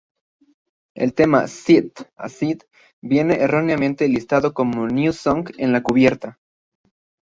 El 0.95 1.13
tema 1.13 1.45
"Set-Aside" 1.47 2.65
viene 3.03 3.35
erróneamente 3.35 4.07
listado 4.07 4.51
como 4.51 4.87
"New 4.87 5.13
Song" 5.13 5.49
en 5.59 5.73
la 5.73 5.83
cubierta. 5.83 6.39